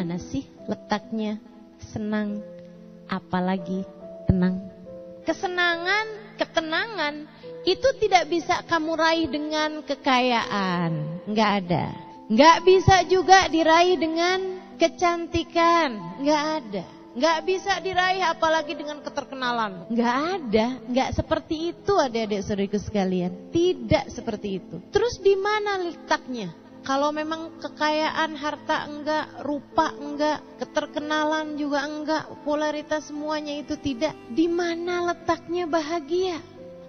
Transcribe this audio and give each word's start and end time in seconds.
mana 0.00 0.16
sih 0.16 0.48
letaknya 0.64 1.36
senang 1.92 2.40
apalagi 3.04 3.84
tenang? 4.24 4.72
Kesenangan, 5.28 6.40
ketenangan 6.40 7.28
itu 7.68 7.84
tidak 8.00 8.32
bisa 8.32 8.64
kamu 8.64 8.96
raih 8.96 9.28
dengan 9.28 9.84
kekayaan, 9.84 11.20
nggak 11.28 11.50
ada. 11.60 11.92
Nggak 12.32 12.58
bisa 12.64 12.96
juga 13.12 13.44
diraih 13.52 14.00
dengan 14.00 14.40
kecantikan, 14.80 16.16
nggak 16.24 16.44
ada. 16.64 16.84
Nggak 17.12 17.38
bisa 17.44 17.76
diraih 17.84 18.24
apalagi 18.24 18.72
dengan 18.72 19.04
keterkenalan. 19.04 19.84
Nggak 19.92 20.16
ada, 20.16 20.66
nggak 20.88 21.10
seperti 21.12 21.76
itu 21.76 21.92
adik-adik 21.92 22.40
saudariku 22.40 22.80
sekalian. 22.80 23.52
Tidak 23.52 24.08
seperti 24.08 24.64
itu. 24.64 24.80
Terus 24.88 25.20
di 25.20 25.36
mana 25.36 25.76
letaknya? 25.76 26.69
Kalau 26.80 27.12
memang 27.12 27.60
kekayaan 27.60 28.32
harta 28.40 28.88
enggak, 28.88 29.44
rupa 29.44 29.92
enggak, 29.92 30.40
keterkenalan 30.64 31.60
juga 31.60 31.84
enggak, 31.84 32.24
popularitas 32.32 33.12
semuanya 33.12 33.60
itu 33.60 33.76
tidak, 33.76 34.16
di 34.32 34.48
mana 34.48 35.12
letaknya 35.12 35.68
bahagia? 35.68 36.40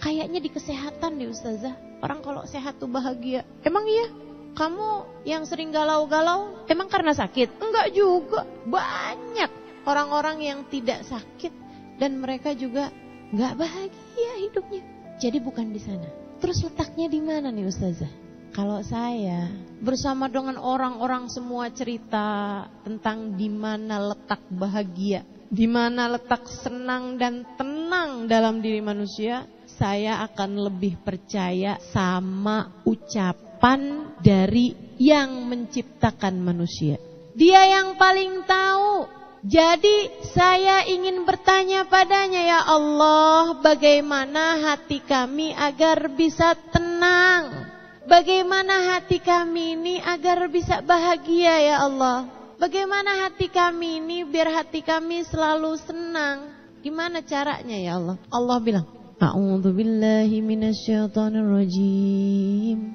Kayaknya 0.00 0.40
di 0.40 0.50
kesehatan 0.50 1.20
deh 1.20 1.28
Ustazah. 1.28 2.00
Orang 2.00 2.24
kalau 2.24 2.48
sehat 2.48 2.80
tuh 2.80 2.88
bahagia. 2.88 3.44
Emang 3.60 3.84
iya? 3.84 4.08
Kamu 4.56 5.20
yang 5.28 5.44
sering 5.44 5.68
galau-galau, 5.68 6.64
emang 6.68 6.88
karena 6.88 7.12
sakit? 7.12 7.60
Enggak 7.60 7.92
juga. 7.92 8.48
Banyak 8.64 9.84
orang-orang 9.84 10.40
yang 10.40 10.60
tidak 10.72 11.04
sakit 11.04 11.52
dan 12.00 12.16
mereka 12.20 12.56
juga 12.56 12.88
enggak 13.32 13.52
bahagia 13.60 14.32
hidupnya. 14.40 14.82
Jadi 15.20 15.38
bukan 15.44 15.76
di 15.76 15.80
sana. 15.80 16.08
Terus 16.40 16.64
letaknya 16.64 17.08
di 17.08 17.20
mana 17.20 17.52
nih 17.52 17.68
Ustazah? 17.68 18.23
Kalau 18.54 18.78
saya 18.86 19.50
bersama 19.82 20.30
dengan 20.30 20.62
orang-orang 20.62 21.26
semua 21.26 21.74
cerita 21.74 22.62
tentang 22.86 23.34
di 23.34 23.50
mana 23.50 24.14
letak 24.14 24.46
bahagia, 24.46 25.26
di 25.50 25.66
mana 25.66 26.06
letak 26.06 26.46
senang 26.46 27.18
dan 27.18 27.42
tenang 27.58 28.30
dalam 28.30 28.62
diri 28.62 28.78
manusia, 28.78 29.42
saya 29.66 30.22
akan 30.30 30.70
lebih 30.70 31.02
percaya 31.02 31.82
sama 31.90 32.86
ucapan 32.86 34.14
dari 34.22 34.94
yang 35.02 35.50
menciptakan 35.50 36.38
manusia. 36.38 36.94
Dia 37.34 37.66
yang 37.66 37.98
paling 37.98 38.46
tahu. 38.46 39.10
Jadi 39.42 40.30
saya 40.30 40.86
ingin 40.86 41.26
bertanya 41.26 41.90
padanya 41.90 42.38
ya 42.38 42.60
Allah, 42.70 43.58
bagaimana 43.58 44.62
hati 44.62 45.02
kami 45.02 45.50
agar 45.52 46.06
bisa 46.14 46.54
tenang? 46.70 47.63
Bagaimana 48.04 48.92
hati 48.92 49.16
kami 49.16 49.80
ini 49.80 49.96
agar 49.96 50.44
bisa 50.52 50.84
bahagia 50.84 51.56
ya 51.56 51.88
Allah? 51.88 52.28
Bagaimana 52.60 53.24
hati 53.24 53.48
kami 53.48 54.04
ini 54.04 54.28
biar 54.28 54.52
hati 54.52 54.84
kami 54.84 55.24
selalu 55.24 55.72
senang? 55.80 56.52
Gimana 56.84 57.24
caranya 57.24 57.80
ya 57.80 57.96
Allah? 57.96 58.20
Allah 58.28 58.60
bilang, 58.60 58.84
A'udzu 59.16 59.72
billahi 59.72 60.36
minasyaitonir 60.44 61.48
rajim. 61.48 62.92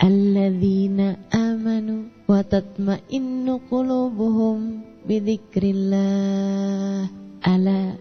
Alladzina 0.00 1.28
amanu 1.28 2.08
wa 2.24 2.40
tatma'innu 2.40 3.68
qulubuhum 3.68 4.80
bidzikrillah. 5.04 7.04
Ala 7.44 8.00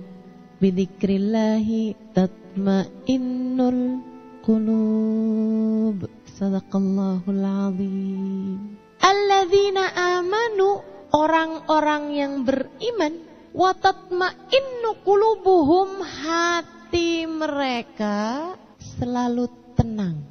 bidzikrillahi 0.64 2.16
tatma'innul 2.16 4.00
qulub. 4.48 6.17
Sadaqallahul 6.38 7.42
azim. 7.42 8.78
Alladzina 9.02 9.90
amanu 10.22 10.86
orang-orang 11.10 12.14
yang 12.14 12.34
beriman 12.46 13.26
wa 13.58 13.74
tatma'innu 13.74 15.02
qulubuhum 15.02 15.98
hati 16.06 17.26
mereka 17.26 18.54
selalu 18.78 19.50
tenang. 19.74 20.22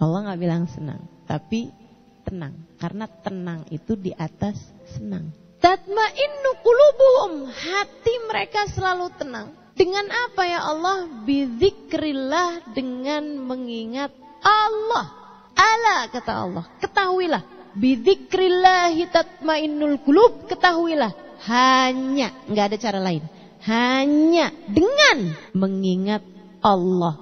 Allah 0.00 0.24
nggak 0.24 0.40
bilang 0.40 0.64
senang, 0.72 1.04
tapi 1.28 1.68
tenang 2.24 2.56
karena 2.80 3.04
tenang 3.20 3.68
itu 3.68 3.92
di 3.92 4.08
atas 4.16 4.56
senang. 4.96 5.36
Tatma'innu 5.60 6.50
qulubuhum 6.64 7.52
hati 7.52 8.14
mereka 8.24 8.72
selalu 8.72 9.12
tenang. 9.20 9.52
Dengan 9.76 10.08
apa 10.08 10.48
ya 10.48 10.64
Allah? 10.64 11.12
Bidzikrillah 11.28 12.72
dengan 12.72 13.36
mengingat 13.36 14.16
Allah. 14.40 15.21
Ala 15.56 16.08
kata 16.08 16.32
Allah, 16.32 16.64
ketahuilah 16.80 17.42
bidzikrillahi 17.76 19.08
tatmainnul 19.08 20.00
qulub, 20.04 20.48
ketahuilah 20.48 21.12
hanya 21.48 22.32
nggak 22.48 22.66
ada 22.72 22.76
cara 22.78 23.00
lain. 23.00 23.24
Hanya 23.62 24.50
dengan 24.66 25.38
mengingat 25.54 26.26
Allah 26.58 27.14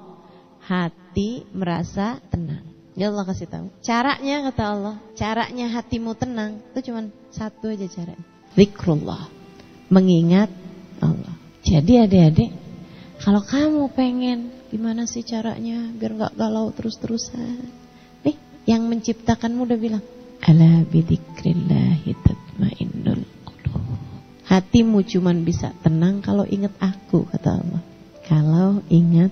hati 0.65 1.45
merasa 1.53 2.17
tenang. 2.33 2.65
Ya 2.97 3.13
Allah 3.13 3.25
kasih 3.29 3.49
tahu. 3.49 3.67
Caranya 3.85 4.49
kata 4.49 4.63
Allah, 4.65 4.97
caranya 5.17 5.73
hatimu 5.73 6.17
tenang 6.17 6.61
itu 6.73 6.91
cuma 6.91 7.09
satu 7.33 7.73
aja 7.73 7.87
caranya. 7.89 8.25
Zikrullah. 8.57 9.29
Mengingat 9.91 10.51
Allah. 11.03 11.35
Jadi 11.61 11.99
adik-adik, 12.01 12.51
kalau 13.21 13.45
kamu 13.45 13.93
pengen 13.93 14.53
gimana 14.73 15.05
sih 15.05 15.27
caranya 15.27 15.93
biar 15.93 16.13
nggak 16.17 16.35
galau 16.39 16.73
terus-terusan? 16.73 17.80
Yang 18.69 18.89
menciptakanmu 18.89 19.65
udah 19.65 19.79
bilang, 19.81 20.05
Ala 20.41 20.85
bidzikrillahi 20.89 22.17
tatmainnul. 22.17 23.23
Hatimu 24.49 25.07
cuman 25.07 25.47
bisa 25.47 25.71
tenang 25.85 26.25
kalau 26.25 26.43
ingat 26.49 26.75
aku 26.81 27.29
kata 27.29 27.61
Allah. 27.61 27.83
Kalau 28.27 28.83
ingat 28.91 29.31